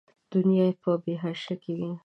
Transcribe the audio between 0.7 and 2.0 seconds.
په حاشیه کې وي.